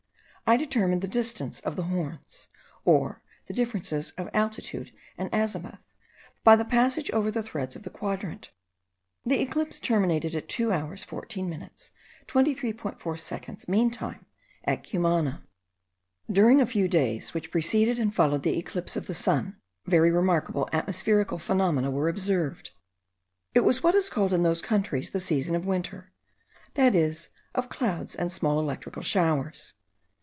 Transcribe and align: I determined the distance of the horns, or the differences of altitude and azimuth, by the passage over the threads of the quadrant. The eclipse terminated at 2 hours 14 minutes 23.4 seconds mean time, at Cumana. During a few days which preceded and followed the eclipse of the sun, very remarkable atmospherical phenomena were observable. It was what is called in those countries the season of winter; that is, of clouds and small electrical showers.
I 0.47 0.57
determined 0.57 1.01
the 1.01 1.07
distance 1.07 1.61
of 1.61 1.77
the 1.77 1.83
horns, 1.83 2.49
or 2.83 3.21
the 3.47 3.53
differences 3.53 4.11
of 4.17 4.27
altitude 4.33 4.91
and 5.17 5.33
azimuth, 5.33 5.93
by 6.43 6.57
the 6.57 6.65
passage 6.65 7.09
over 7.11 7.31
the 7.31 7.41
threads 7.41 7.77
of 7.77 7.83
the 7.83 7.89
quadrant. 7.89 8.51
The 9.25 9.39
eclipse 9.39 9.79
terminated 9.79 10.35
at 10.35 10.49
2 10.49 10.73
hours 10.73 11.05
14 11.05 11.49
minutes 11.49 11.93
23.4 12.27 13.17
seconds 13.17 13.69
mean 13.69 13.91
time, 13.91 14.25
at 14.65 14.83
Cumana. 14.85 15.45
During 16.29 16.59
a 16.59 16.65
few 16.65 16.89
days 16.89 17.33
which 17.33 17.49
preceded 17.49 17.97
and 17.97 18.13
followed 18.13 18.43
the 18.43 18.57
eclipse 18.59 18.97
of 18.97 19.07
the 19.07 19.13
sun, 19.13 19.55
very 19.85 20.11
remarkable 20.11 20.67
atmospherical 20.73 21.37
phenomena 21.37 21.89
were 21.89 22.09
observable. 22.09 22.71
It 23.53 23.61
was 23.61 23.83
what 23.83 23.95
is 23.95 24.09
called 24.09 24.33
in 24.33 24.43
those 24.43 24.61
countries 24.61 25.11
the 25.11 25.21
season 25.21 25.55
of 25.55 25.65
winter; 25.65 26.11
that 26.73 26.93
is, 26.93 27.29
of 27.55 27.69
clouds 27.69 28.15
and 28.15 28.29
small 28.29 28.59
electrical 28.59 29.01
showers. 29.01 29.75